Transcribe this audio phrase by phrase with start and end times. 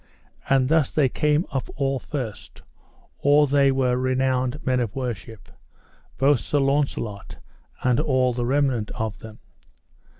[0.49, 2.63] And thus they came up all first,
[3.19, 5.47] or they were renowned men of worship,
[6.17, 7.37] both Sir Launcelot
[7.83, 9.37] and all the remnant of them.